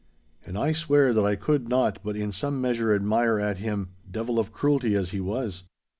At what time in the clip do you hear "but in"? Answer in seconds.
2.03-2.31